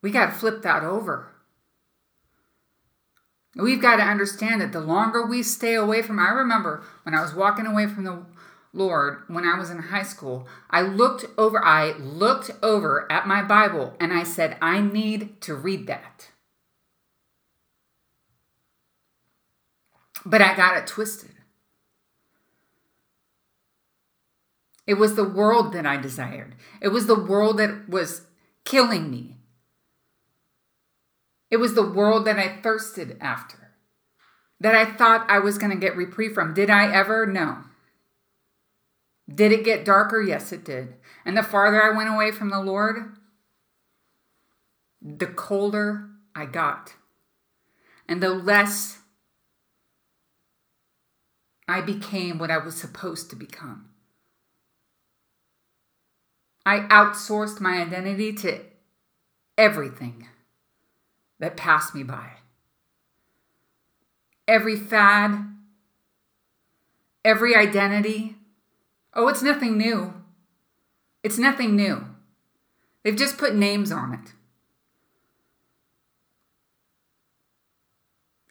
We 0.00 0.10
got 0.10 0.26
to 0.26 0.32
flip 0.32 0.62
that 0.62 0.82
over. 0.82 1.28
We've 3.54 3.82
got 3.82 3.96
to 3.96 4.02
understand 4.02 4.62
that 4.62 4.72
the 4.72 4.80
longer 4.80 5.26
we 5.26 5.42
stay 5.42 5.74
away 5.74 6.00
from, 6.00 6.18
I 6.18 6.30
remember 6.30 6.84
when 7.02 7.14
I 7.14 7.20
was 7.20 7.34
walking 7.34 7.66
away 7.66 7.86
from 7.86 8.04
the 8.04 8.24
Lord 8.76 9.22
when 9.28 9.44
I 9.44 9.58
was 9.58 9.70
in 9.70 9.78
high 9.78 10.02
school, 10.02 10.46
I 10.70 10.82
looked 10.82 11.24
over, 11.38 11.64
I 11.64 11.92
looked 11.92 12.50
over 12.62 13.10
at 13.10 13.26
my 13.26 13.42
Bible 13.42 13.94
and 13.98 14.12
I 14.12 14.22
said, 14.22 14.56
I 14.60 14.80
need 14.80 15.40
to 15.42 15.54
read 15.54 15.86
that. 15.86 16.30
But 20.24 20.42
I 20.42 20.54
got 20.56 20.76
it 20.76 20.86
twisted. 20.86 21.30
It 24.86 24.94
was 24.94 25.16
the 25.16 25.28
world 25.28 25.72
that 25.72 25.86
I 25.86 25.96
desired. 25.96 26.54
It 26.80 26.88
was 26.88 27.06
the 27.06 27.18
world 27.18 27.58
that 27.58 27.88
was 27.88 28.26
killing 28.64 29.10
me. 29.10 29.36
It 31.50 31.56
was 31.58 31.74
the 31.74 31.88
world 31.88 32.24
that 32.26 32.38
I 32.38 32.60
thirsted 32.60 33.16
after, 33.20 33.72
that 34.60 34.74
I 34.74 34.84
thought 34.84 35.30
I 35.30 35.38
was 35.38 35.58
going 35.58 35.70
to 35.70 35.78
get 35.78 35.96
reprieve 35.96 36.32
from. 36.32 36.54
Did 36.54 36.70
I 36.70 36.92
ever? 36.92 37.24
No. 37.24 37.58
Did 39.32 39.52
it 39.52 39.64
get 39.64 39.84
darker? 39.84 40.22
Yes, 40.22 40.52
it 40.52 40.64
did. 40.64 40.94
And 41.24 41.36
the 41.36 41.42
farther 41.42 41.82
I 41.82 41.96
went 41.96 42.12
away 42.12 42.30
from 42.30 42.50
the 42.50 42.60
Lord, 42.60 43.16
the 45.02 45.26
colder 45.26 46.08
I 46.34 46.46
got. 46.46 46.94
And 48.08 48.22
the 48.22 48.30
less 48.30 49.00
I 51.68 51.80
became 51.80 52.38
what 52.38 52.50
I 52.50 52.58
was 52.58 52.76
supposed 52.76 53.30
to 53.30 53.36
become. 53.36 53.88
I 56.64 56.80
outsourced 56.80 57.60
my 57.60 57.80
identity 57.80 58.32
to 58.34 58.60
everything 59.58 60.28
that 61.38 61.56
passed 61.56 61.94
me 61.94 62.02
by. 62.02 62.30
Every 64.46 64.76
fad, 64.76 65.54
every 67.24 67.56
identity. 67.56 68.35
Oh, 69.16 69.28
it's 69.28 69.42
nothing 69.42 69.78
new. 69.78 70.12
It's 71.22 71.38
nothing 71.38 71.74
new. 71.74 72.04
They've 73.02 73.16
just 73.16 73.38
put 73.38 73.54
names 73.54 73.90
on 73.90 74.12
it. 74.14 74.32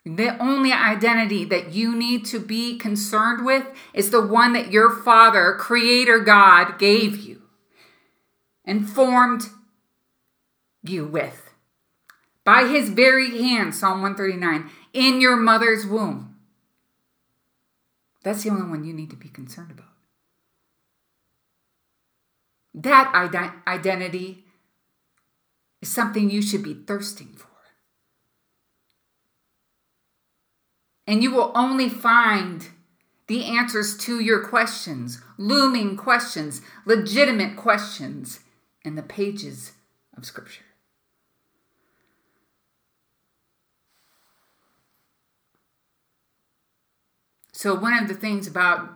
The 0.04 0.40
only 0.42 0.72
identity 0.72 1.44
that 1.44 1.72
you 1.72 1.96
need 1.96 2.24
to 2.26 2.38
be 2.38 2.78
concerned 2.78 3.44
with 3.44 3.66
is 3.94 4.10
the 4.10 4.24
one 4.24 4.52
that 4.52 4.70
your 4.72 4.90
Father, 4.90 5.56
Creator 5.58 6.20
God, 6.20 6.78
gave 6.78 7.16
you 7.18 7.42
and 8.64 8.88
formed 8.88 9.46
you 10.82 11.06
with 11.06 11.50
by 12.44 12.66
his 12.66 12.90
very 12.90 13.42
hand, 13.42 13.74
Psalm 13.74 14.02
139, 14.02 14.70
in 14.92 15.20
your 15.20 15.36
mother's 15.36 15.84
womb. 15.84 16.36
That's 18.22 18.44
the 18.44 18.50
only 18.50 18.68
one 18.68 18.84
you 18.84 18.92
need 18.92 19.10
to 19.10 19.16
be 19.16 19.28
concerned 19.28 19.72
about. 19.72 19.95
That 22.76 23.12
identity 23.66 24.44
is 25.82 25.88
something 25.88 26.30
you 26.30 26.42
should 26.42 26.62
be 26.62 26.74
thirsting 26.74 27.34
for. 27.34 27.48
And 31.08 31.22
you 31.22 31.30
will 31.30 31.52
only 31.54 31.88
find 31.88 32.68
the 33.26 33.44
answers 33.44 33.96
to 33.98 34.20
your 34.20 34.44
questions, 34.44 35.20
looming 35.38 35.96
questions, 35.96 36.60
legitimate 36.84 37.56
questions, 37.56 38.40
in 38.86 38.94
the 38.94 39.02
pages 39.02 39.72
of 40.16 40.24
Scripture. 40.24 40.62
So, 47.52 47.74
one 47.74 47.94
of 47.94 48.06
the 48.06 48.14
things 48.14 48.46
about 48.46 48.90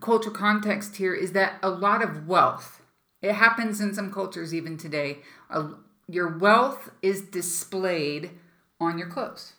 cultural 0.00 0.34
context 0.34 0.96
here 0.96 1.14
is 1.14 1.32
that 1.32 1.54
a 1.62 1.70
lot 1.70 2.02
of 2.02 2.28
wealth, 2.28 2.81
it 3.22 3.34
happens 3.34 3.80
in 3.80 3.94
some 3.94 4.12
cultures 4.12 4.52
even 4.52 4.76
today, 4.76 5.18
uh, 5.48 5.68
your 6.08 6.36
wealth 6.36 6.90
is 7.00 7.22
displayed 7.22 8.32
on 8.80 8.98
your 8.98 9.08
clothes. 9.08 9.54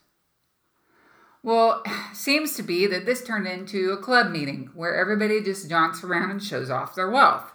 Well, 1.42 1.84
seems 2.14 2.56
to 2.56 2.64
be 2.64 2.86
that 2.88 3.06
this 3.06 3.24
turned 3.24 3.48
into 3.48 3.92
a 3.92 3.98
club 3.98 4.32
meeting 4.32 4.70
where 4.76 4.96
everybody 4.96 5.42
just 5.42 5.70
jaunts 5.70 6.04
around 6.04 6.32
and 6.32 6.44
shows 6.44 6.70
off 6.70 6.96
their 6.96 7.10
wealth. 7.10 7.52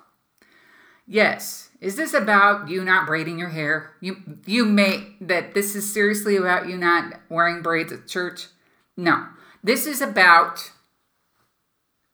Yes, 1.06 1.70
is 1.80 1.96
this 1.96 2.12
about 2.12 2.68
you 2.68 2.84
not 2.84 3.06
braiding 3.06 3.38
your 3.38 3.48
hair? 3.48 3.92
You 4.00 4.16
you 4.44 4.66
may 4.66 5.14
that 5.22 5.54
this 5.54 5.74
is 5.74 5.90
seriously 5.90 6.36
about 6.36 6.68
you 6.68 6.76
not 6.76 7.14
wearing 7.30 7.62
braids 7.62 7.92
at 7.92 8.06
church? 8.06 8.48
No. 8.96 9.26
This 9.64 9.86
is 9.86 10.02
about 10.02 10.72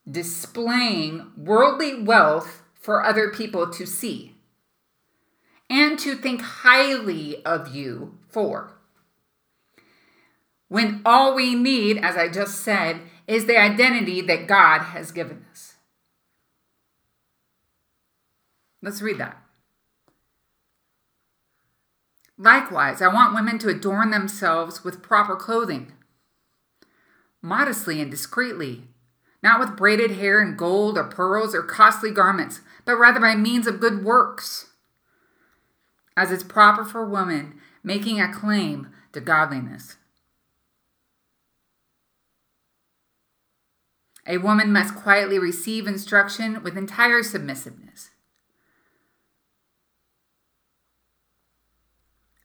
displaying 0.09 1.33
worldly 1.37 2.03
wealth 2.03 2.63
for 2.85 3.03
other 3.03 3.31
people 3.31 3.67
to 3.67 3.87
see 3.87 4.35
and 5.71 5.99
to 5.99 6.15
think 6.15 6.43
highly 6.43 7.43
of 7.43 7.75
you 7.75 8.19
for. 8.29 8.75
When 10.69 11.01
all 11.03 11.35
we 11.35 11.55
need, 11.55 11.97
as 11.97 12.15
I 12.15 12.29
just 12.29 12.61
said, 12.61 13.01
is 13.27 13.47
the 13.47 13.57
identity 13.57 14.21
that 14.21 14.47
God 14.47 14.81
has 14.83 15.13
given 15.13 15.47
us. 15.51 15.77
Let's 18.83 19.01
read 19.01 19.17
that. 19.17 19.43
Likewise, 22.37 23.01
I 23.01 23.09
want 23.09 23.35
women 23.35 23.59
to 23.61 23.71
adorn 23.71 24.11
themselves 24.11 24.85
with 24.85 25.01
proper 25.01 25.37
clothing, 25.37 25.93
modestly 27.41 28.03
and 28.03 28.11
discreetly 28.11 28.89
not 29.45 29.61
with 29.61 29.77
braided 29.77 30.13
hair 30.13 30.41
and 30.41 30.57
gold 30.57 30.97
or 30.97 31.05
pearls 31.05 31.55
or 31.55 31.63
costly 31.63 32.11
garments, 32.11 32.63
but 32.87 32.97
rather 32.97 33.21
by 33.21 33.37
means 33.37 33.67
of 33.67 33.79
good 33.79 34.03
works, 34.03 34.71
as 36.17 36.33
is 36.33 36.43
proper 36.43 36.83
for 36.83 37.05
woman 37.05 37.61
making 37.83 38.19
a 38.19 38.33
claim 38.33 38.89
to 39.13 39.21
godliness. 39.21 39.97
A 44.27 44.39
woman 44.39 44.73
must 44.73 44.95
quietly 44.95 45.39
receive 45.39 45.87
instruction 45.87 46.63
with 46.63 46.79
entire 46.79 47.23
submissiveness. 47.23 48.09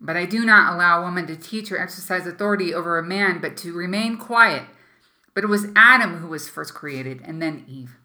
But 0.01 0.17
I 0.17 0.25
do 0.25 0.45
not 0.45 0.73
allow 0.73 0.99
a 0.99 1.03
woman 1.03 1.27
to 1.27 1.37
teach 1.37 1.71
or 1.71 1.81
exercise 1.81 2.27
authority 2.27 2.73
over 2.73 2.97
a 2.97 3.03
man, 3.03 3.39
but 3.39 3.55
to 3.57 3.71
remain 3.71 4.17
quiet 4.17 4.63
but 5.39 5.45
it 5.45 5.47
was 5.51 5.67
Adam 5.73 6.17
who 6.17 6.27
was 6.27 6.49
first 6.49 6.73
created, 6.73 7.21
and 7.23 7.41
then 7.41 7.63
Eve. 7.65 7.95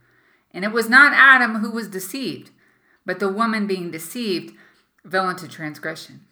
And 0.53 0.65
it 0.65 0.71
was 0.71 0.89
not 0.89 1.13
Adam 1.13 1.57
who 1.57 1.73
was 1.73 1.89
deceived, 1.89 2.53
but 3.05 3.19
the 3.19 3.29
woman 3.29 3.67
being 3.67 3.91
deceived 3.91 4.55
fell 5.11 5.29
into 5.29 5.49
transgression. 5.49 6.27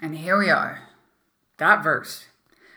And 0.00 0.16
here 0.16 0.38
we 0.38 0.48
are, 0.48 0.88
that 1.58 1.84
verse. 1.84 2.24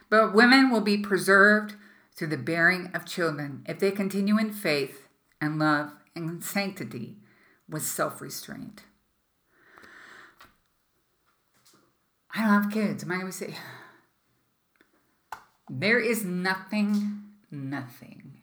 But 0.09 0.33
women 0.33 0.69
will 0.69 0.81
be 0.81 0.97
preserved 0.97 1.75
through 2.13 2.27
the 2.27 2.37
bearing 2.37 2.91
of 2.93 3.05
children 3.05 3.63
if 3.69 3.79
they 3.79 3.91
continue 3.91 4.37
in 4.37 4.51
faith 4.51 5.07
and 5.39 5.57
love 5.57 5.93
and 6.13 6.43
sanctity 6.43 7.15
with 7.69 7.83
self 7.83 8.19
restraint. 8.19 8.83
I 12.35 12.41
don't 12.41 12.63
have 12.63 12.69
kids. 12.73 13.03
Am 13.03 13.13
I 13.13 13.19
going 13.19 13.27
to 13.27 13.31
say, 13.31 13.55
There 15.69 15.99
is 15.99 16.23
nothing, 16.23 17.23
nothing 17.51 18.41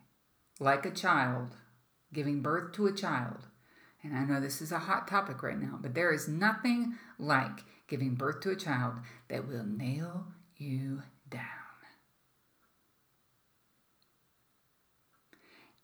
like 0.60 0.84
a 0.84 0.90
child 0.90 1.56
giving 2.12 2.42
birth 2.42 2.72
to 2.72 2.86
a 2.86 2.92
child. 2.92 3.46
And 4.02 4.16
I 4.16 4.24
know 4.24 4.40
this 4.40 4.60
is 4.60 4.72
a 4.72 4.78
hot 4.78 5.08
topic 5.08 5.42
right 5.42 5.58
now, 5.58 5.78
but 5.80 5.94
there 5.94 6.12
is 6.12 6.28
nothing 6.28 6.94
like 7.18 7.64
giving 7.88 8.14
birth 8.14 8.40
to 8.40 8.50
a 8.50 8.56
child 8.56 8.96
that 9.28 9.48
will 9.48 9.64
nail 9.64 10.26
you 10.56 11.02
down. 11.30 11.42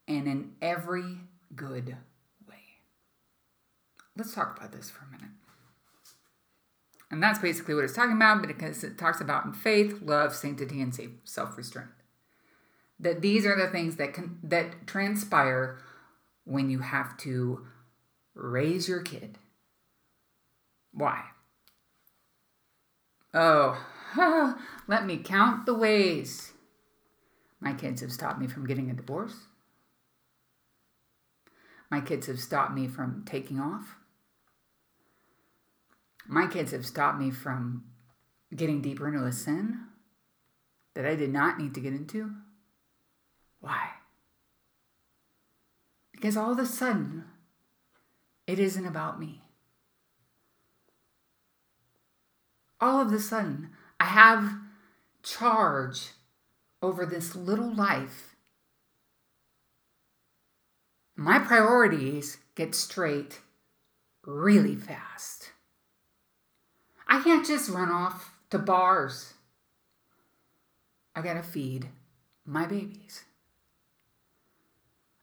And 0.06 0.26
in 0.26 0.52
every 0.60 1.18
good 1.56 1.96
way. 2.48 2.56
Let's 4.16 4.34
talk 4.34 4.58
about 4.58 4.72
this 4.72 4.90
for 4.90 5.04
a 5.04 5.10
minute. 5.10 5.30
And 7.10 7.22
that's 7.22 7.40
basically 7.40 7.74
what 7.74 7.84
it's 7.84 7.94
talking 7.94 8.14
about 8.14 8.46
because 8.46 8.84
it 8.84 8.96
talks 8.96 9.20
about 9.20 9.56
faith, 9.56 10.00
love, 10.00 10.34
sanctity, 10.34 10.80
and 10.80 10.96
self 11.24 11.56
restraint. 11.56 11.88
That 13.00 13.20
these 13.20 13.44
are 13.46 13.56
the 13.56 13.68
things 13.68 13.96
that 13.96 14.14
can 14.14 14.38
that 14.44 14.86
transpire 14.86 15.78
when 16.44 16.70
you 16.70 16.80
have 16.80 17.16
to 17.18 17.66
raise 18.34 18.88
your 18.88 19.02
kid. 19.02 19.38
Why? 20.92 21.24
Oh, 23.34 23.84
let 24.86 25.06
me 25.06 25.16
count 25.16 25.66
the 25.66 25.74
ways. 25.74 26.52
My 27.60 27.74
kids 27.74 28.00
have 28.00 28.12
stopped 28.12 28.40
me 28.40 28.46
from 28.46 28.66
getting 28.66 28.90
a 28.90 28.94
divorce. 28.94 29.34
My 31.90 32.00
kids 32.00 32.26
have 32.28 32.40
stopped 32.40 32.72
me 32.72 32.86
from 32.86 33.24
taking 33.26 33.58
off 33.58 33.96
my 36.26 36.46
kids 36.46 36.72
have 36.72 36.86
stopped 36.86 37.18
me 37.18 37.30
from 37.30 37.84
getting 38.54 38.82
deeper 38.82 39.08
into 39.08 39.24
a 39.24 39.32
sin 39.32 39.80
that 40.94 41.06
I 41.06 41.14
did 41.14 41.32
not 41.32 41.58
need 41.58 41.74
to 41.74 41.80
get 41.80 41.92
into. 41.92 42.32
Why? 43.60 43.90
Because 46.12 46.36
all 46.36 46.52
of 46.52 46.58
a 46.58 46.66
sudden, 46.66 47.24
it 48.46 48.58
isn't 48.58 48.86
about 48.86 49.20
me. 49.20 49.42
All 52.80 53.00
of 53.00 53.12
a 53.12 53.20
sudden, 53.20 53.70
I 53.98 54.06
have 54.06 54.54
charge 55.22 56.10
over 56.82 57.04
this 57.04 57.36
little 57.36 57.74
life. 57.74 58.34
My 61.14 61.38
priorities 61.38 62.38
get 62.54 62.74
straight 62.74 63.40
really 64.24 64.74
fast. 64.74 65.52
I 67.20 67.22
can't 67.22 67.46
just 67.46 67.68
run 67.68 67.90
off 67.90 68.32
to 68.48 68.58
bars. 68.58 69.34
I 71.14 71.20
gotta 71.20 71.42
feed 71.42 71.90
my 72.46 72.64
babies. 72.64 73.24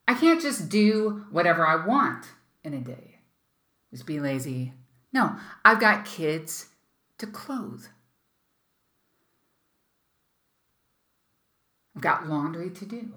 I 0.07 0.13
can't 0.13 0.39
just 0.39 0.69
do 0.69 1.25
whatever 1.31 1.65
I 1.65 1.87
want 1.87 2.27
in 2.63 2.75
a 2.75 2.81
day. 2.81 3.15
Just 3.89 4.05
be 4.05 4.19
lazy. 4.19 4.73
No, 5.11 5.37
I've 5.65 5.79
got 5.79 6.05
kids 6.05 6.67
to 7.17 7.25
clothe. 7.25 7.85
I've 11.95 12.03
got 12.03 12.29
laundry 12.29 12.69
to 12.69 12.85
do. 12.85 13.13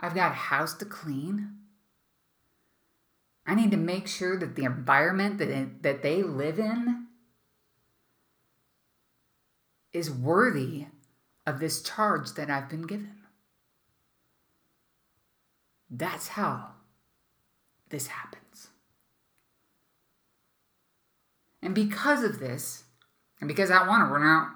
I've 0.00 0.14
got 0.14 0.32
a 0.32 0.36
house 0.36 0.72
to 0.78 0.86
clean. 0.86 1.58
I 3.46 3.54
need 3.54 3.72
to 3.72 3.76
make 3.76 4.08
sure 4.08 4.38
that 4.38 4.56
the 4.56 4.64
environment 4.64 5.36
that, 5.36 5.82
that 5.82 6.02
they 6.02 6.22
live 6.22 6.58
in 6.58 7.01
is 9.92 10.10
worthy 10.10 10.86
of 11.46 11.60
this 11.60 11.82
charge 11.82 12.32
that 12.32 12.50
I've 12.50 12.68
been 12.68 12.86
given. 12.86 13.16
That's 15.90 16.28
how 16.28 16.68
this 17.90 18.06
happens. 18.06 18.68
And 21.62 21.74
because 21.74 22.24
of 22.24 22.40
this, 22.40 22.84
and 23.40 23.48
because 23.48 23.70
I 23.70 23.86
want 23.86 24.06
to 24.08 24.12
run 24.12 24.22
out, 24.22 24.48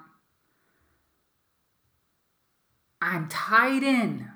I'm 3.01 3.29
tied 3.29 3.83
in 3.83 4.31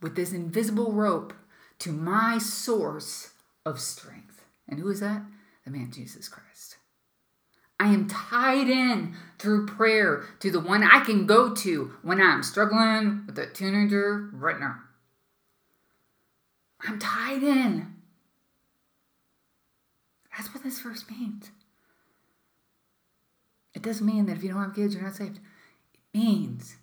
with 0.00 0.16
this 0.16 0.32
invisible 0.32 0.92
rope 0.92 1.34
to 1.80 1.92
my 1.92 2.38
source 2.38 3.32
of 3.66 3.80
strength. 3.80 4.44
And 4.68 4.78
who 4.78 4.88
is 4.90 5.00
that? 5.00 5.22
The 5.64 5.70
man 5.70 5.90
Jesus 5.92 6.28
Christ. 6.28 6.76
I 7.80 7.86
am 7.86 8.08
tied 8.08 8.68
in 8.68 9.14
through 9.38 9.66
prayer 9.66 10.24
to 10.40 10.50
the 10.50 10.60
one 10.60 10.84
I 10.84 11.00
can 11.00 11.24
go 11.24 11.54
to 11.54 11.92
when 12.02 12.20
I'm 12.20 12.42
struggling 12.42 13.24
with 13.26 13.38
a 13.38 13.46
teenager 13.46 14.28
now. 14.34 14.76
I'm 16.86 16.98
tied 16.98 17.42
in. 17.42 17.94
That's 20.36 20.52
what 20.52 20.62
this 20.62 20.80
verse 20.80 21.06
means. 21.10 21.52
It 23.74 23.80
doesn't 23.80 24.06
mean 24.06 24.26
that 24.26 24.36
if 24.36 24.42
you 24.42 24.50
don't 24.50 24.62
have 24.62 24.74
kids, 24.74 24.94
you're 24.94 25.02
not 25.02 25.16
saved. 25.16 25.40
It 25.94 26.18
means, 26.18 26.76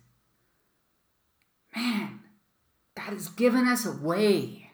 man, 1.76 2.18
God 2.96 3.12
has 3.12 3.28
given 3.28 3.68
us 3.68 3.86
a 3.86 3.92
way 3.92 4.72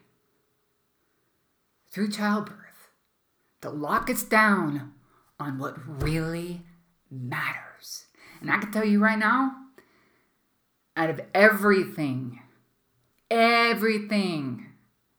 through 1.91 2.11
childbirth 2.11 2.89
to 3.61 3.69
lock 3.69 4.09
us 4.09 4.23
down 4.23 4.94
on 5.38 5.59
what 5.59 5.75
really 6.03 6.62
matters. 7.11 8.07
And 8.40 8.51
I 8.51 8.59
can 8.59 8.73
tell 8.73 8.85
you 8.85 9.01
right 9.01 9.18
now, 9.18 9.53
out 10.97 11.11
of 11.11 11.20
everything, 11.35 12.40
everything, 13.31 14.66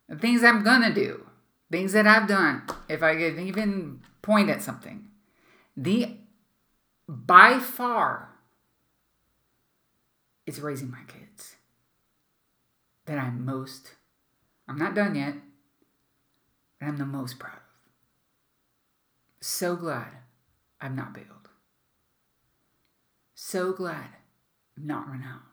the 0.08 0.15
things 0.15 0.43
I'm 0.43 0.63
gonna 0.63 0.93
do, 0.93 1.25
things 1.71 1.93
that 1.93 2.08
I've 2.08 2.28
done, 2.28 2.63
if 2.88 3.04
I 3.04 3.15
could 3.15 3.39
even 3.39 4.01
point 4.21 4.49
at 4.49 4.62
something, 4.62 5.08
the 5.75 6.17
by 7.08 7.60
far 7.60 8.30
is 10.45 10.62
raising 10.62 10.89
my 10.91 11.04
kids 11.08 11.56
that 13.06 13.17
I'm 13.17 13.45
most, 13.45 13.93
I'm 14.67 14.78
not 14.78 14.95
done 14.95 15.15
yet, 15.15 15.36
but 16.80 16.88
I'm 16.88 16.97
the 16.97 17.06
most 17.06 17.39
proud. 17.39 17.60
So 19.47 19.75
glad 19.75 20.08
I'm 20.81 20.95
not 20.95 21.13
bailed. 21.13 21.49
So 23.36 23.73
glad 23.73 24.08
I'm 24.75 24.88
not 24.88 25.08
run 25.08 25.21
out. 25.23 25.43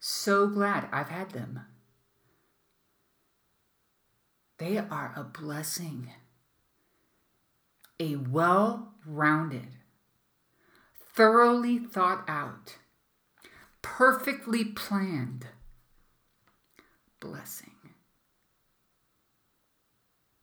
So 0.00 0.46
glad 0.48 0.88
I've 0.90 1.10
had 1.10 1.32
them. 1.32 1.60
They 4.56 4.78
are 4.78 5.12
a 5.14 5.22
blessing, 5.24 6.08
a 8.00 8.16
well 8.16 8.94
rounded, 9.04 9.76
thoroughly 11.14 11.78
thought 11.78 12.24
out, 12.26 12.78
perfectly 13.82 14.64
planned 14.64 15.48
blessing 17.20 17.76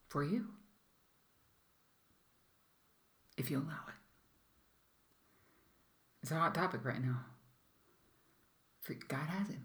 for 0.07 0.23
you 0.23 0.49
if 3.38 3.50
you 3.50 3.58
allow 3.58 3.84
it. 3.88 3.96
It's 6.22 6.32
a 6.32 6.36
hot 6.36 6.56
topic 6.56 6.86
right 6.86 7.04
now. 7.04 7.19
For 8.82 8.93
God 8.93 9.28
has 9.28 9.50
it 9.50 9.60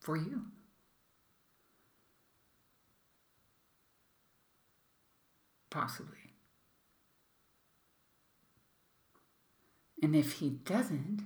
for 0.00 0.16
you. 0.16 0.42
Possibly. 5.70 6.16
And 10.02 10.16
if 10.16 10.32
he 10.32 10.50
doesn't, 10.50 11.22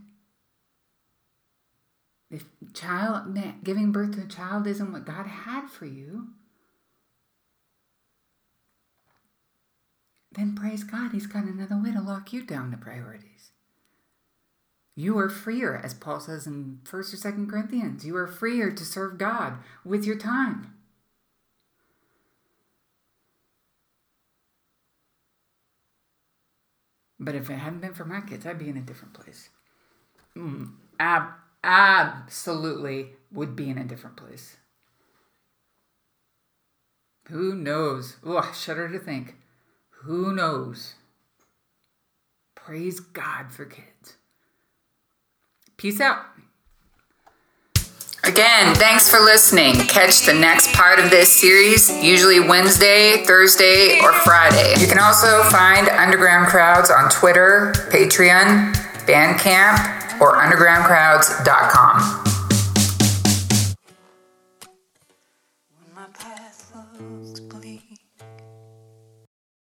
if 2.30 2.44
child 2.74 3.38
giving 3.62 3.92
birth 3.92 4.16
to 4.16 4.22
a 4.22 4.26
child 4.26 4.66
isn't 4.66 4.92
what 4.92 5.04
God 5.06 5.26
had 5.26 5.68
for 5.70 5.86
you, 5.86 6.28
then 10.34 10.54
praise 10.54 10.84
God, 10.84 11.12
He's 11.12 11.26
got 11.26 11.44
another 11.44 11.80
way 11.82 11.92
to 11.92 12.00
lock 12.00 12.32
you 12.32 12.42
down 12.42 12.70
to 12.70 12.76
priorities. 12.76 13.50
You 14.96 15.18
are 15.18 15.28
freer, 15.28 15.80
as 15.82 15.92
Paul 15.92 16.20
says 16.20 16.46
in 16.46 16.78
1st 16.84 17.14
or 17.14 17.32
2nd 17.32 17.50
Corinthians. 17.50 18.04
You 18.04 18.16
are 18.16 18.28
freer 18.28 18.70
to 18.70 18.84
serve 18.84 19.18
God 19.18 19.58
with 19.84 20.04
your 20.04 20.16
time. 20.16 20.74
But 27.18 27.34
if 27.34 27.50
it 27.50 27.54
hadn't 27.54 27.80
been 27.80 27.94
for 27.94 28.04
my 28.04 28.20
kids, 28.20 28.46
I'd 28.46 28.58
be 28.58 28.68
in 28.68 28.76
a 28.76 28.82
different 28.82 29.14
place. 29.14 29.48
Mm, 30.36 30.74
ab- 31.00 31.34
absolutely 31.62 33.10
would 33.32 33.56
be 33.56 33.70
in 33.70 33.78
a 33.78 33.84
different 33.84 34.16
place. 34.16 34.56
Who 37.28 37.54
knows? 37.54 38.16
Oh, 38.24 38.36
I 38.36 38.52
shudder 38.52 38.88
to 38.90 38.98
think. 38.98 39.36
Who 40.04 40.34
knows? 40.34 40.94
Praise 42.54 43.00
God 43.00 43.50
for 43.50 43.64
kids. 43.64 44.16
Peace 45.78 45.98
out. 46.00 46.26
Again, 48.22 48.74
thanks 48.74 49.08
for 49.08 49.18
listening. 49.20 49.74
Catch 49.86 50.26
the 50.26 50.34
next 50.34 50.74
part 50.74 50.98
of 50.98 51.10
this 51.10 51.30
series, 51.30 51.90
usually 52.02 52.40
Wednesday, 52.40 53.24
Thursday, 53.24 53.98
or 54.02 54.12
Friday. 54.12 54.74
You 54.78 54.86
can 54.86 54.98
also 54.98 55.42
find 55.44 55.88
Underground 55.88 56.48
Crowds 56.48 56.90
on 56.90 57.08
Twitter, 57.10 57.72
Patreon, 57.90 58.74
Bandcamp, 59.06 60.20
or 60.20 60.34
undergroundcrowds.com. 60.34 62.23